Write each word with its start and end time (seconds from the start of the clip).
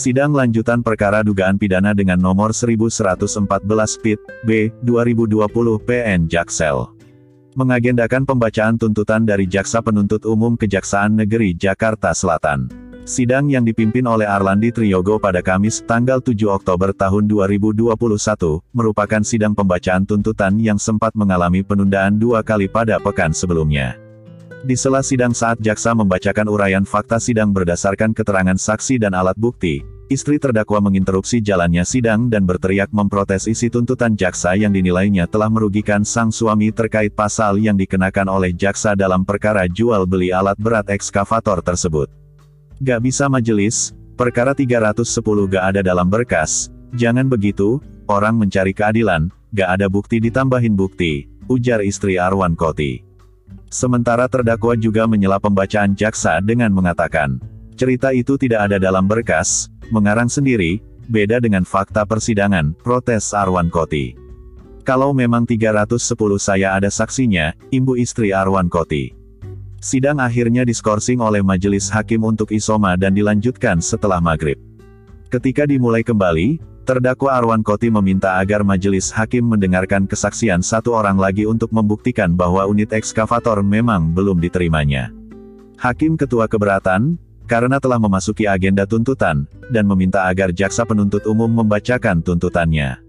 Sidang 0.00 0.32
lanjutan 0.32 0.80
perkara 0.80 1.20
dugaan 1.20 1.60
pidana 1.60 1.92
dengan 1.92 2.16
nomor 2.16 2.56
1114 2.56 4.00
PIT 4.00 4.20
B 4.48 4.72
2020 4.80 5.44
PN 5.76 6.24
Jaksel. 6.24 6.88
Mengagendakan 7.52 8.24
pembacaan 8.24 8.80
tuntutan 8.80 9.28
dari 9.28 9.44
Jaksa 9.44 9.84
Penuntut 9.84 10.24
Umum 10.24 10.56
Kejaksaan 10.56 11.20
Negeri 11.20 11.52
Jakarta 11.52 12.16
Selatan. 12.16 12.72
Sidang 13.04 13.52
yang 13.52 13.60
dipimpin 13.60 14.08
oleh 14.08 14.24
Arlandi 14.24 14.72
Triyogo 14.72 15.20
pada 15.20 15.44
Kamis, 15.44 15.84
tanggal 15.84 16.24
7 16.24 16.48
Oktober 16.48 16.96
tahun 16.96 17.28
2021, 17.28 17.92
merupakan 18.72 19.20
sidang 19.20 19.52
pembacaan 19.52 20.08
tuntutan 20.08 20.56
yang 20.56 20.80
sempat 20.80 21.12
mengalami 21.12 21.60
penundaan 21.60 22.16
dua 22.16 22.40
kali 22.40 22.72
pada 22.72 22.96
pekan 22.96 23.36
sebelumnya. 23.36 24.00
Di 24.60 24.76
sela 24.76 25.00
sidang 25.00 25.32
saat 25.32 25.56
jaksa 25.56 25.96
membacakan 25.96 26.44
uraian 26.44 26.84
fakta 26.84 27.16
sidang 27.16 27.48
berdasarkan 27.48 28.12
keterangan 28.12 28.60
saksi 28.60 29.00
dan 29.00 29.16
alat 29.16 29.32
bukti, 29.32 29.80
istri 30.10 30.42
terdakwa 30.42 30.82
menginterupsi 30.90 31.38
jalannya 31.38 31.86
sidang 31.86 32.26
dan 32.26 32.42
berteriak 32.42 32.90
memprotes 32.90 33.46
isi 33.46 33.70
tuntutan 33.70 34.18
jaksa 34.18 34.58
yang 34.58 34.74
dinilainya 34.74 35.30
telah 35.30 35.46
merugikan 35.46 36.02
sang 36.02 36.34
suami 36.34 36.74
terkait 36.74 37.14
pasal 37.14 37.62
yang 37.62 37.78
dikenakan 37.78 38.26
oleh 38.26 38.50
jaksa 38.50 38.98
dalam 38.98 39.22
perkara 39.22 39.70
jual 39.70 40.02
beli 40.10 40.34
alat 40.34 40.58
berat 40.58 40.90
ekskavator 40.90 41.62
tersebut. 41.62 42.10
Gak 42.82 43.06
bisa 43.06 43.30
majelis, 43.30 43.94
perkara 44.18 44.50
310 44.50 45.06
gak 45.46 45.64
ada 45.70 45.80
dalam 45.80 46.10
berkas, 46.10 46.74
jangan 46.98 47.30
begitu, 47.30 47.78
orang 48.10 48.34
mencari 48.34 48.74
keadilan, 48.74 49.30
gak 49.54 49.78
ada 49.78 49.86
bukti 49.86 50.18
ditambahin 50.18 50.74
bukti, 50.74 51.30
ujar 51.46 51.86
istri 51.86 52.18
Arwan 52.18 52.58
Koti. 52.58 53.06
Sementara 53.70 54.26
terdakwa 54.26 54.74
juga 54.74 55.06
menyela 55.06 55.38
pembacaan 55.38 55.94
jaksa 55.94 56.42
dengan 56.42 56.74
mengatakan, 56.74 57.38
cerita 57.78 58.10
itu 58.10 58.34
tidak 58.34 58.66
ada 58.66 58.82
dalam 58.82 59.06
berkas, 59.06 59.70
mengarang 59.90 60.30
sendiri, 60.30 60.80
beda 61.10 61.42
dengan 61.42 61.66
fakta 61.66 62.06
persidangan, 62.06 62.72
protes 62.80 63.34
Arwan 63.34 63.68
Koti. 63.68 64.14
Kalau 64.86 65.12
memang 65.12 65.44
310 65.44 65.98
saya 66.40 66.72
ada 66.74 66.88
saksinya, 66.88 67.52
imbu 67.68 67.98
istri 68.00 68.32
Arwan 68.32 68.66
Koti. 68.72 69.12
Sidang 69.80 70.18
akhirnya 70.22 70.64
diskorsing 70.64 71.20
oleh 71.20 71.44
majelis 71.44 71.90
hakim 71.92 72.24
untuk 72.24 72.52
isoma 72.52 72.96
dan 72.96 73.12
dilanjutkan 73.12 73.80
setelah 73.80 74.20
maghrib. 74.20 74.56
Ketika 75.32 75.64
dimulai 75.64 76.04
kembali, 76.04 76.70
Terdakwa 76.90 77.38
Arwan 77.38 77.62
Koti 77.62 77.86
meminta 77.86 78.40
agar 78.42 78.66
majelis 78.66 79.14
hakim 79.14 79.46
mendengarkan 79.46 80.10
kesaksian 80.10 80.58
satu 80.58 80.96
orang 80.96 81.14
lagi 81.20 81.46
untuk 81.46 81.70
membuktikan 81.70 82.34
bahwa 82.34 82.66
unit 82.66 82.90
ekskavator 82.90 83.62
memang 83.62 84.10
belum 84.10 84.42
diterimanya. 84.42 85.14
Hakim 85.78 86.18
ketua 86.18 86.50
keberatan, 86.50 87.14
karena 87.50 87.82
telah 87.82 87.98
memasuki 87.98 88.46
agenda 88.46 88.86
tuntutan, 88.86 89.42
dan 89.74 89.82
meminta 89.82 90.30
agar 90.30 90.54
jaksa 90.54 90.86
penuntut 90.86 91.26
umum 91.26 91.50
membacakan 91.50 92.22
tuntutannya. 92.22 93.02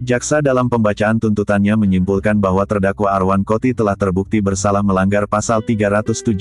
Jaksa 0.00 0.40
dalam 0.40 0.72
pembacaan 0.72 1.20
tuntutannya 1.20 1.76
menyimpulkan 1.76 2.40
bahwa 2.40 2.64
terdakwa 2.64 3.12
Arwan 3.12 3.44
Koti 3.44 3.76
telah 3.76 3.92
terbukti 3.92 4.40
bersalah 4.40 4.80
melanggar 4.80 5.28
pasal 5.28 5.60
317 5.60 6.34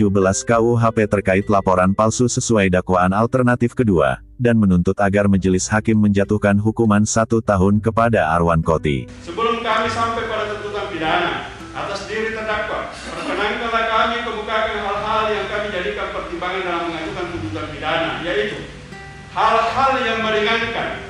KUHP 0.47 0.97
terkait 1.05 1.45
laporan 1.51 1.91
palsu 1.91 2.31
sesuai 2.31 2.71
dakwaan 2.71 3.11
alternatif 3.11 3.75
kedua, 3.75 4.23
dan 4.39 4.55
menuntut 4.55 4.95
agar 5.03 5.27
majelis 5.27 5.67
hakim 5.67 5.99
menjatuhkan 5.99 6.55
hukuman 6.55 7.03
satu 7.03 7.43
tahun 7.43 7.83
kepada 7.83 8.31
Arwan 8.31 8.63
Koti. 8.63 9.05
Sebelum 9.27 9.59
kami 9.59 9.91
sampai 9.91 10.23
pada 10.31 10.47
tuntutan 10.47 10.85
pidana, 10.89 11.51
atas 11.75 12.07
diri 12.07 12.33
terdakwa, 12.33 12.89
perkenankanlah 12.89 13.85
kami 13.85 14.15
kemukakan 14.27 14.77
hal-hal 14.79 15.23
yang 15.29 15.47
kami 15.51 15.67
jadikan 15.71 16.07
pertimbangan 16.09 16.63
dalam 16.65 17.02
pidana, 17.83 18.23
yaitu 18.23 18.63
hal-hal 19.35 19.91
yang 20.07 20.23
meringankan, 20.23 21.03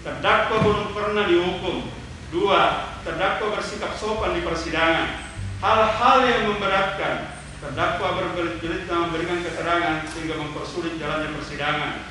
terdakwa 0.00 0.56
belum 0.64 0.88
pernah 0.96 1.28
dihukum. 1.28 1.84
Dua, 2.32 2.96
terdakwa 3.04 3.60
bersikap 3.60 3.92
sopan 4.00 4.32
di 4.32 4.40
persidangan. 4.40 5.20
Hal-hal 5.60 6.18
yang 6.24 6.42
memberatkan, 6.48 7.36
terdakwa 7.60 8.16
berbelit-belit 8.16 8.88
dalam 8.88 9.12
memberikan 9.12 9.44
keterangan 9.44 10.08
sehingga 10.08 10.40
mempersulit 10.40 10.96
jalannya 10.96 11.36
persidangan. 11.36 12.08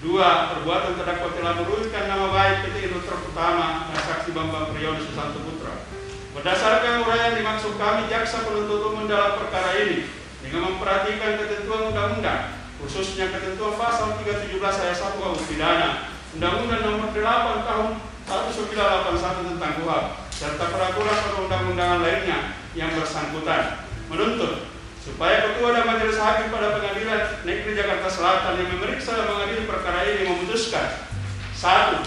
Dua, 0.00 0.56
perbuatan 0.56 0.96
terdakwa 0.96 1.28
telah 1.36 1.54
merugikan 1.60 2.08
nama 2.08 2.32
baik 2.32 2.56
PT 2.64 2.88
Indotra 2.88 3.20
Utama 3.20 3.92
dan 3.92 4.00
saksi 4.00 4.32
Bambang 4.32 4.72
Priyono 4.72 5.04
Susanto 5.04 5.44
Putra. 5.44 5.84
Berdasarkan 6.32 7.04
uraian 7.04 7.36
dimaksud 7.36 7.76
kami 7.76 8.08
jaksa 8.08 8.40
penuntut 8.48 8.80
umum 8.88 9.04
dalam 9.04 9.36
perkara 9.36 9.76
ini 9.84 10.08
dengan 10.40 10.72
memperhatikan 10.72 11.36
ketentuan 11.36 11.92
undang-undang, 11.92 12.59
khususnya 12.80 13.28
ketentuan 13.28 13.76
pasal 13.76 14.16
317 14.20 14.56
ayat 14.60 14.96
1 14.96 15.20
KUH 15.20 15.40
pidana 15.48 15.88
Undang-Undang 16.36 16.82
Nomor 16.86 17.10
8 17.12 17.68
Tahun 17.68 17.90
1981 18.30 19.50
tentang 19.56 19.72
KUHP 19.82 20.06
serta 20.30 20.64
peraturan 20.72 21.18
perundang-undangan 21.28 22.00
lainnya 22.00 22.56
yang 22.72 22.94
bersangkutan. 22.96 23.84
Menuntut 24.08 24.70
supaya 25.04 25.52
ketua 25.52 25.74
dan 25.76 25.84
majelis 25.84 26.16
hakim 26.16 26.48
pada 26.48 26.76
pengadilan 26.76 27.44
negeri 27.44 27.72
Jakarta 27.76 28.08
Selatan 28.08 28.56
yang 28.60 28.68
memeriksa 28.76 29.16
dan 29.16 29.26
mengadili 29.28 29.64
perkara 29.64 30.04
ini 30.06 30.28
memutuskan 30.28 31.08
satu 31.56 32.04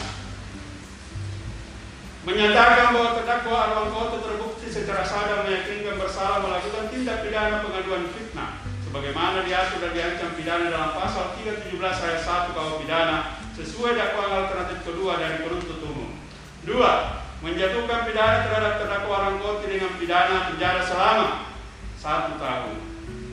menyatakan 2.23 2.95
bahwa 2.95 3.19
terdakwa 3.19 3.57
Arwan 3.59 3.89
Koto 3.91 4.17
terbukti 4.23 4.71
secara 4.71 5.03
sadar 5.03 5.43
meyakinkan 5.43 5.99
bersalah 5.99 6.39
melakukan 6.39 6.87
tindak 6.93 7.27
pidana 7.27 7.65
pengaduan 7.65 8.07
fitnah 8.15 8.62
sebagaimana 8.93 9.41
diatur 9.41 9.81
dan 9.81 9.91
diancam 9.97 10.37
pidana 10.37 10.69
dalam 10.69 10.93
pasal 10.93 11.33
317 11.41 11.81
ayat 11.81 12.21
1 12.21 12.53
KUH 12.53 12.77
pidana 12.85 13.41
sesuai 13.57 13.97
dakwaan 13.97 14.45
alternatif 14.45 14.85
kedua 14.85 15.17
dari 15.17 15.41
penuntut 15.41 15.81
umum. 15.81 16.13
Dua, 16.61 17.25
menjatuhkan 17.41 18.05
pidana 18.05 18.45
terhadap 18.45 18.85
terdakwa 18.85 19.17
Rangkoti 19.17 19.65
dengan 19.65 19.97
pidana 19.97 20.53
penjara 20.53 20.85
selama 20.85 21.57
satu 21.97 22.37
tahun. 22.37 22.77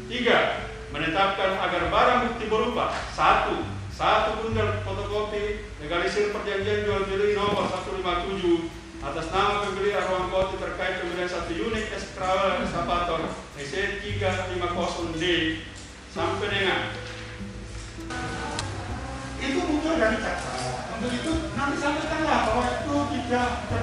Tiga, 0.09 0.65
menetapkan 0.97 1.53
agar 1.61 1.93
barang 1.93 2.19
bukti 2.33 2.45
berupa 2.49 2.97
satu, 3.13 3.61
satu 3.93 4.41
bundel 4.41 4.81
fotokopi 4.81 5.69
legalisir 5.85 6.33
perjanjian 6.33 6.89
jual 6.89 7.05
beli 7.05 7.37
nomor 7.37 7.69
157 7.69 8.80
atas 9.01 9.33
nama 9.33 9.65
pembeli 9.65 9.97
Arwan 9.97 10.29
Koti 10.29 10.61
terkait 10.61 11.01
pembelian 11.01 11.25
satu 11.25 11.57
unit 11.57 11.89
eskavator 11.89 13.33
EC350D 13.57 15.25
sampai 16.13 16.49
dengan. 16.53 16.93
Itu 19.41 19.61
muncul 19.65 19.97
dari 19.97 20.21
jaksa. 20.21 20.53
Untuk 21.01 21.17
itu 21.17 21.33
nanti 21.57 21.77
sampaikanlah 21.81 22.39
bahwa 22.45 22.65
itu 22.77 22.95
tidak 23.17 23.49
ber, 23.73 23.83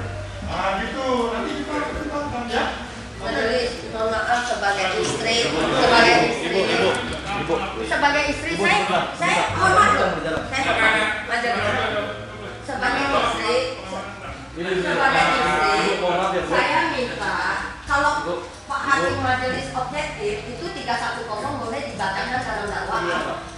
ah, 0.53 0.69
gitu. 0.85 1.33
Nanti 1.33 1.51
kita 1.66 1.73
pertimbangkan 1.81 2.45
ya. 2.53 2.66
Mohon 3.17 4.13
maaf 4.13 4.45
sebagai 4.45 5.01
istri, 5.01 5.50
sebagai 5.50 6.17
istri, 6.29 6.61
sebagai 7.89 8.23
istri 8.29 8.51
saya, 8.53 8.77
saya 9.17 9.17
saya 9.17 9.41
hormat 9.57 9.89
majelis. 11.25 11.66
Sebagai 12.61 13.03
istri, 13.09 13.56
sebagai 14.61 15.25
istri, 15.33 15.81
saya 16.45 16.79
minta 16.94 17.38
kalau 17.89 18.13
Pak 18.69 18.81
Hakim 18.85 19.17
Majelis 19.25 19.73
objektif 19.73 20.35
itu 20.45 20.66
310 20.88 21.28
boleh 21.59 21.81
dibacakan 21.92 22.40
dalam 22.40 22.68
dakwaan. 22.72 23.03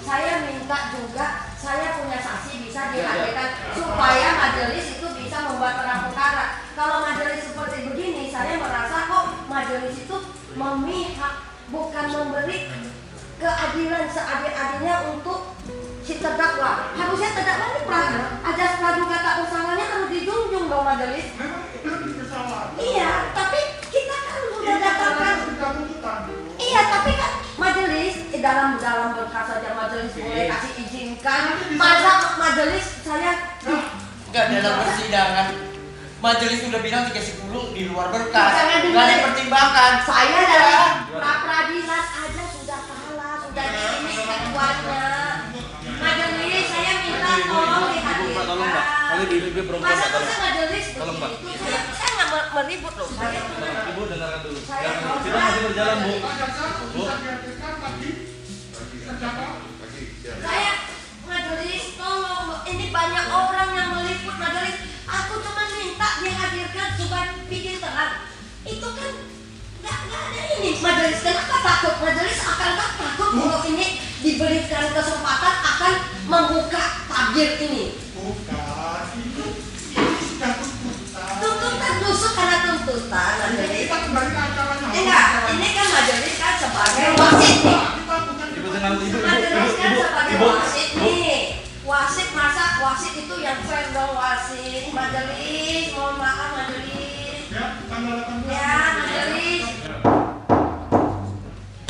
Saya 0.02 0.34
minta 0.50 0.90
juga 0.90 1.28
saya 1.54 2.02
punya 2.02 2.18
saksi 2.18 2.66
bisa 2.66 2.90
dihadirkan 2.90 3.50
supaya 3.78 4.30
majelis 4.34 4.98
itu 4.98 5.08
bisa 5.14 5.38
membuat 5.46 5.78
terang 5.78 6.10
perkara. 6.10 6.46
Kalau 6.74 7.06
majelis 7.06 7.46
seperti 7.46 7.86
begini, 7.86 8.34
saya 8.34 8.58
merasa 8.58 9.06
kok 9.06 9.46
majelis 9.46 9.94
itu 9.94 10.18
memihak 10.58 11.34
bukan 11.70 12.06
memberi 12.10 12.58
keadilan 13.38 14.06
seadil-adilnya 14.10 14.96
untuk 15.14 15.54
si 16.02 16.18
terdakwa. 16.18 16.98
Harusnya 16.98 17.30
terdakwa 17.38 17.66
ini 17.70 17.82
pra- 17.86 18.42
ajas 18.42 18.74
praduga 18.82 19.18
tak 19.22 19.36
bersalahnya 19.46 19.86
harus 19.86 20.10
dijunjung 20.10 20.66
dong 20.66 20.82
majelis. 20.82 21.28
Iya, 22.76 23.12
dalam 28.40 28.80
dalam 28.80 29.10
berkas 29.14 29.46
saja 29.46 29.70
majelis 29.74 30.12
boleh 30.14 30.46
kasih 30.48 30.74
izinkan. 30.80 31.42
Masa 31.76 32.14
majelis 32.36 32.86
saya 33.04 33.32
Enggak 34.30 34.46
dalam 34.56 34.74
persidangan 34.86 35.48
majelis 36.20 36.60
sudah 36.62 36.82
bilang 36.84 37.08
310 37.08 37.74
di 37.74 37.88
luar 37.88 38.12
berkas. 38.12 38.52
Enggak 38.84 39.04
ada 39.08 39.16
pertimbangan. 39.26 39.92
saya 40.04 40.40
dari 40.44 40.76
pra 41.10 41.34
peradilan 41.42 42.04
aja 42.06 42.44
sudah 42.54 42.80
kalah, 42.86 43.36
sudah 43.42 43.66
di 43.66 43.80
ini 43.80 44.14
ketuanya. 44.20 45.04
Majelis 46.00 46.66
saya 46.70 46.92
minta 47.02 47.34
tolong 47.44 47.92
dihadirkan. 47.92 48.48
Masa 49.80 50.06
masa 50.14 50.36
majelis 50.40 50.86
begitu? 50.94 51.28
Saya 51.60 51.80
saya 51.92 52.12
nggak 52.14 52.30
mer- 52.30 52.50
meribut 52.56 52.94
loh. 52.96 53.08
Saya 53.10 53.40
Ibu 53.90 54.02
dengarkan 54.06 54.40
dulu. 54.46 54.60
sidang 54.60 55.44
masih 55.44 55.62
berjalan, 55.66 55.98
Bu. 56.06 56.14
Pada 56.20 56.46
saya 59.20 60.74
majelis 61.28 62.00
tolong 62.00 62.64
ini 62.72 62.88
banyak 62.88 63.26
orang 63.28 63.70
yang 63.76 63.88
meliput 63.92 64.36
majelis. 64.40 64.80
Aku 65.04 65.44
cuma 65.44 65.68
minta 65.76 66.24
dihadirkan 66.24 66.96
supaya 66.96 67.36
bikin 67.52 67.84
terang. 67.84 68.32
Itu 68.64 68.88
kan 68.96 69.12
nggak 69.84 69.98
nggak 70.08 70.22
ada 70.24 70.42
ini 70.56 70.72
majelis. 70.80 71.20
Kenapa 71.20 71.58
takut? 71.60 71.96
Majelis 72.00 72.40
akankah 72.48 72.90
takut 72.96 73.30
kalau 73.36 73.60
ini 73.68 74.00
diberikan 74.24 74.88
kesempatan 74.96 75.56
akan 75.68 75.94
membuka 76.24 76.84
tabir 77.12 77.60
ini? 77.60 78.00
Bukan, 78.16 79.04
itu 79.20 79.46
ini 80.00 80.22
sudah 80.32 80.52
tuntutan. 80.64 81.34
Tuntutan 81.44 81.94
justru 82.08 82.30
karena 82.40 82.58
tuntutan 82.64 83.34
majelis. 83.36 83.84
Kita 83.84 83.98
kembali 84.00 84.30
ke 84.32 84.40
acaranya. 84.48 84.88
Enggak, 84.96 85.28
ini 85.60 85.68
kan 85.76 85.88
majelis 85.92 86.34
kan 86.40 86.54
sebagai 86.56 87.08
wasit 87.20 87.58
nih. 87.68 87.84
Kita 88.00 88.16
bukan 88.24 88.48
Ibu 88.60 88.68
tenang, 88.76 88.94
ibu, 89.00 89.04
ibu, 89.08 89.16
ibu, 89.16 89.24
Majelis 89.24 89.74
kan 89.80 89.90
ibu, 89.96 90.02
sebagai 90.04 90.36
ibu, 90.36 90.46
wasit 90.52 90.90
nih. 91.00 91.40
Wasit 91.88 92.30
masa 92.36 92.66
wasit 92.84 93.14
itu 93.18 93.36
yang 93.50 93.62
fair 93.66 93.86
dong 93.98 94.14
wasit. 94.14 94.94
Majelis, 94.94 95.90
mohon 95.98 96.16
maaf 96.22 96.52
majelis. 96.54 97.50
ya 97.50 97.66
tanggal 97.90 98.20
18. 98.46 98.46
Ya 98.46 98.78
majelis. 98.94 99.66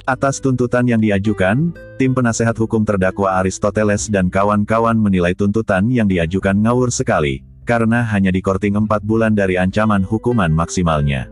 Atas 0.07 0.41
tuntutan 0.41 0.87
yang 0.89 1.03
diajukan, 1.03 1.75
tim 1.99 2.11
penasehat 2.15 2.57
hukum 2.57 2.81
terdakwa 2.87 3.43
Aristoteles 3.43 4.09
dan 4.09 4.31
kawan-kawan 4.31 4.97
menilai 4.97 5.35
tuntutan 5.35 5.85
yang 5.91 6.09
diajukan 6.09 6.55
ngawur 6.55 6.89
sekali, 6.89 7.45
karena 7.67 8.01
hanya 8.07 8.33
dikorting 8.33 8.73
4 8.73 8.89
bulan 9.05 9.37
dari 9.37 9.59
ancaman 9.59 10.01
hukuman 10.01 10.49
maksimalnya. 10.49 11.29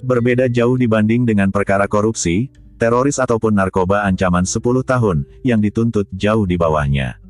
Berbeda 0.00 0.48
jauh 0.48 0.80
dibanding 0.80 1.28
dengan 1.28 1.52
perkara 1.52 1.84
korupsi, 1.84 2.48
teroris 2.80 3.20
ataupun 3.20 3.52
narkoba 3.52 4.08
ancaman 4.08 4.48
10 4.48 4.62
tahun, 4.86 5.28
yang 5.44 5.60
dituntut 5.60 6.08
jauh 6.16 6.48
di 6.48 6.56
bawahnya. 6.56 7.25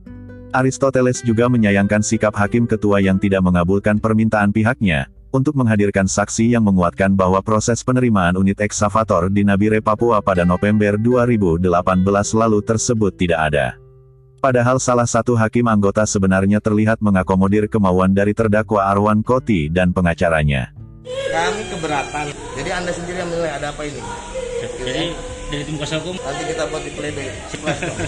Aristoteles 0.55 1.23
juga 1.27 1.51
menyayangkan 1.51 2.03
sikap 2.03 2.35
hakim 2.39 2.67
ketua 2.71 3.03
yang 3.03 3.19
tidak 3.19 3.43
mengabulkan 3.43 3.99
permintaan 3.99 4.55
pihaknya, 4.55 5.11
untuk 5.35 5.59
menghadirkan 5.59 6.07
saksi 6.07 6.55
yang 6.55 6.65
menguatkan 6.65 7.13
bahwa 7.13 7.43
proses 7.43 7.83
penerimaan 7.83 8.39
unit 8.39 8.63
eksavator 8.63 9.29
di 9.29 9.43
Nabire 9.43 9.83
Papua 9.83 10.23
pada 10.23 10.47
November 10.47 10.97
2018 10.97 11.61
lalu 12.33 12.59
tersebut 12.63 13.13
tidak 13.19 13.41
ada. 13.53 13.67
Padahal 14.41 14.79
salah 14.79 15.09
satu 15.09 15.35
hakim 15.35 15.67
anggota 15.67 16.07
sebenarnya 16.07 16.63
terlihat 16.63 17.03
mengakomodir 17.03 17.67
kemauan 17.67 18.15
dari 18.15 18.31
terdakwa 18.31 18.87
Arwan 18.87 19.25
Koti 19.25 19.67
dan 19.73 19.91
pengacaranya. 19.91 20.71
Kami 21.07 21.63
keberatan. 21.73 22.31
Jadi 22.55 22.71
Anda 22.71 22.93
sendiri 22.95 23.19
yang 23.21 23.31
menilai 23.33 23.53
ada 23.59 23.75
apa 23.75 23.83
ini. 23.83 24.01
Jadi 24.83 25.05
dari 25.47 25.63
tim 25.63 25.77
kuasa 25.77 25.97
hukum 25.97 26.17
Nanti 26.17 26.43
kita 26.45 26.63
buat 26.67 26.83
di 26.83 26.91
pledoi. 26.91 27.29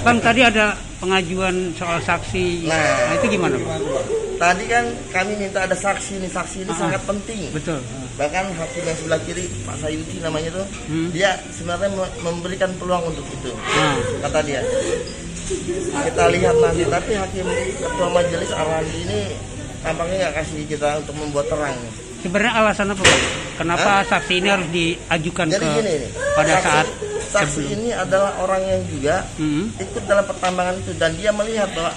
Bang 0.01 0.19
tadi 0.19 0.41
ada 0.41 0.65
pengajuan 0.99 1.55
soal 1.73 1.99
saksi. 2.01 2.67
Nah. 2.67 2.75
Nah, 2.75 3.15
itu 3.15 3.27
gimana, 3.31 3.55
Bang? 3.57 3.79
Tadi 4.39 4.65
kan 4.67 4.85
kami 5.09 5.33
minta 5.37 5.63
ada 5.63 5.75
saksi 5.75 6.19
nih, 6.19 6.29
saksi 6.29 6.57
ini 6.63 6.71
Ah. 6.71 6.79
sangat 6.79 7.03
penting. 7.05 7.51
Betul. 7.51 7.79
Bahkan 8.15 8.45
hakim 8.53 8.83
yang 8.83 8.97
sebelah 8.97 9.21
kiri, 9.21 9.47
Pak 9.63 9.77
Sayuti 9.79 10.19
namanya 10.19 10.51
tuh, 10.53 10.67
Hmm. 10.87 11.11
dia 11.11 11.31
sebenarnya 11.49 11.91
me- 11.93 12.15
memberikan 12.21 12.71
peluang 12.77 13.03
untuk 13.05 13.23
itu. 13.25 13.51
Nah, 13.51 13.95
Kata 14.21 14.39
dia. 14.43 14.63
Kita 15.99 16.25
lihat 16.29 16.57
nanti, 16.57 16.83
tapi 16.85 17.13
hakim 17.15 17.47
ketua 17.75 18.09
majelis 18.11 18.51
Arwandi 18.53 18.99
ini 19.01 19.21
tampaknya 19.81 20.17
nggak 20.21 20.35
kasih 20.37 20.61
kita 20.67 20.89
untuk 20.99 21.15
membuat 21.17 21.47
terang. 21.49 21.79
sebenarnya 22.19 22.53
alasan 22.53 22.91
apa? 22.91 23.05
Kenapa 23.55 23.91
saksi 24.05 24.35
ini 24.35 24.49
harus 24.49 24.69
diajukan 24.69 25.47
Jadi 25.49 25.63
ke 25.63 25.71
gini 25.73 25.95
pada 26.35 26.51
saksi, 26.53 26.67
saat 26.67 26.87
saksi 27.29 27.53
sebelum- 27.55 27.75
ini 27.75 27.91
adalah 27.91 28.33
orang 28.39 28.63
yang 28.63 28.83
juga 28.87 29.17
Hmm. 29.37 29.69
ikut 29.75 30.03
dalam 30.05 30.25
pertambangan 30.25 30.77
itu 30.79 30.93
dan 30.97 31.11
dia 31.15 31.31
melihat 31.31 31.69
bahwa 31.73 31.93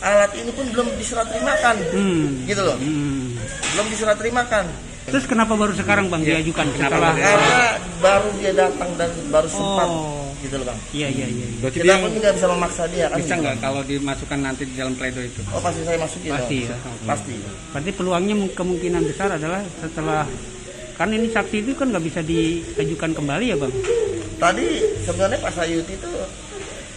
alat 0.00 0.32
ini 0.34 0.50
pun 0.50 0.66
belum 0.68 0.88
diserah 0.94 1.24
terimakan, 1.24 1.76
Hmm. 1.88 2.44
gitu 2.44 2.60
loh, 2.60 2.76
Hmm. 2.76 3.38
belum 3.72 3.86
diserah 3.88 4.14
terimakan. 4.14 4.66
Terus 5.04 5.24
kenapa 5.24 5.52
baru 5.52 5.72
sekarang, 5.72 6.08
Bang, 6.08 6.20
diajukan 6.20 6.64
setelah 6.72 7.12
Karena 7.12 7.76
baru 8.00 8.28
dia 8.34 8.52
datang 8.52 8.88
dan 8.96 9.10
baru 9.28 9.44
sempat, 9.46 9.84
Oh. 9.84 10.32
gitu 10.40 10.56
loh 10.56 10.64
bang. 10.64 10.78
Iya, 10.92 11.08
iya, 11.08 11.26
iya. 11.28 11.46
Berarti 11.60 11.76
Kita 11.76 11.84
dia 11.86 11.96
pun 12.00 12.10
tidak 12.10 12.32
bisa 12.34 12.46
memaksa 12.48 12.82
dia 12.88 13.04
kan. 13.08 13.16
bisa 13.20 13.34
nggak 13.36 13.56
kalau 13.60 13.80
dimasukkan 13.82 14.38
nanti 14.40 14.62
di 14.64 14.74
dalam 14.74 14.96
pledoi 14.96 15.28
itu? 15.28 15.40
Oh 15.52 15.60
pasti 15.60 15.80
saya 15.84 16.00
masukin. 16.00 16.30
Pasti, 16.32 16.58
dong. 16.64 16.72
ya. 16.72 16.76
Pasti. 17.04 17.34
Berarti 17.68 17.90
peluangnya 17.92 18.34
kemungkinan 18.50 19.02
besar 19.04 19.28
adalah 19.30 19.60
setelah 19.76 20.24
kan 20.94 21.08
ini 21.10 21.26
saksi 21.26 21.56
itu 21.60 21.74
kan 21.74 21.90
nggak 21.90 22.04
bisa 22.04 22.20
diajukan 22.20 23.10
kembali 23.12 23.44
ya, 23.50 23.56
Bang? 23.58 23.72
Tadi 24.34 24.66
sebenarnya 25.02 25.38
Pak 25.38 25.52
Sayuti 25.52 25.94
itu 25.94 26.10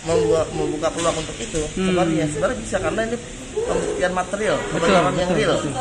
membuat 0.03 0.47
membuka 0.53 0.87
peluang 0.89 1.17
untuk 1.17 1.37
itu. 1.37 1.61
Hmm. 1.75 1.91
Sebenarnya 1.91 2.25
sebenarnya 2.29 2.57
bisa 2.61 2.77
karena 2.77 3.01
ini 3.03 3.17
pembuktian 3.57 4.13
material, 4.13 4.57
Betul, 4.61 4.79
kebenaran 4.79 5.13
yang 5.13 5.29
betul, 5.29 5.39
real. 5.41 5.55
betul. 5.57 5.73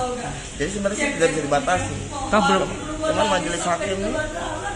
Jadi 0.56 0.70
sebenarnya 0.72 0.98
sih 0.98 1.08
tidak 1.14 1.28
bisa 1.30 1.42
dibatasi. 1.44 1.94
Toh 2.26 2.40
belum 2.42 2.70
Cuman 2.96 3.26
majelis 3.30 3.62
hakim 3.62 3.96
nih, 4.02 4.14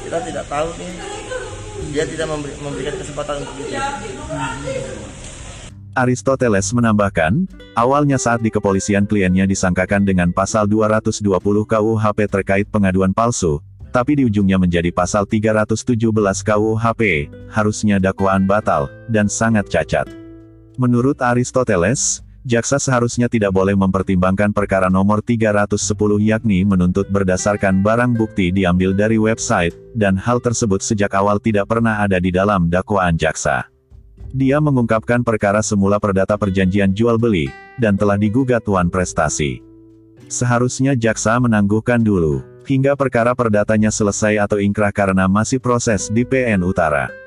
kita 0.07 0.19
tidak 0.23 0.45
tahu 0.47 0.69
nih 0.77 0.91
dia 1.91 2.05
tidak 2.07 2.27
memberi- 2.29 2.59
memberikan 2.61 2.95
kesempatan 2.95 3.43
untuk 3.43 3.57
itu. 3.59 3.75
Aristoteles 5.99 6.71
menambahkan, 6.71 7.51
awalnya 7.75 8.15
saat 8.15 8.39
di 8.39 8.47
kepolisian 8.47 9.11
kliennya 9.11 9.43
disangkakan 9.43 10.07
dengan 10.07 10.31
pasal 10.31 10.71
220 10.71 11.27
KUHP 11.67 12.19
terkait 12.31 12.67
pengaduan 12.71 13.11
palsu, 13.11 13.59
tapi 13.91 14.15
di 14.15 14.23
ujungnya 14.23 14.55
menjadi 14.55 14.95
pasal 14.95 15.27
317 15.27 15.83
KUHP, 16.47 17.27
harusnya 17.51 17.99
dakwaan 17.99 18.47
batal, 18.47 18.87
dan 19.11 19.27
sangat 19.27 19.67
cacat. 19.67 20.07
Menurut 20.79 21.19
Aristoteles, 21.19 22.23
jaksa 22.47 22.79
seharusnya 22.79 23.27
tidak 23.27 23.51
boleh 23.51 23.75
mempertimbangkan 23.75 24.55
perkara 24.55 24.87
nomor 24.87 25.27
310 25.27 25.75
yakni 26.23 26.63
menuntut 26.63 27.11
berdasarkan 27.11 27.83
barang 27.83 28.15
bukti 28.15 28.55
diambil 28.55 28.95
dari 28.95 29.19
website, 29.19 29.75
dan 29.99 30.15
hal 30.15 30.39
tersebut 30.39 30.87
sejak 30.87 31.11
awal 31.19 31.43
tidak 31.43 31.67
pernah 31.67 31.99
ada 31.99 32.23
di 32.23 32.31
dalam 32.31 32.71
dakwaan 32.71 33.19
jaksa. 33.19 33.67
Dia 34.31 34.63
mengungkapkan 34.63 35.27
perkara 35.27 35.59
semula 35.59 35.99
perdata 35.99 36.39
perjanjian 36.39 36.95
jual 36.95 37.19
beli, 37.19 37.51
dan 37.83 37.99
telah 37.99 38.15
digugat 38.15 38.63
Wan 38.71 38.87
Prestasi. 38.87 39.59
Seharusnya 40.31 40.95
jaksa 40.95 41.35
menangguhkan 41.43 41.99
dulu, 41.99 42.39
hingga 42.63 42.95
perkara 42.95 43.35
perdatanya 43.35 43.91
selesai 43.91 44.39
atau 44.39 44.63
ingkrah 44.63 44.95
karena 44.95 45.27
masih 45.27 45.59
proses 45.59 46.07
di 46.07 46.23
PN 46.23 46.63
Utara. 46.63 47.20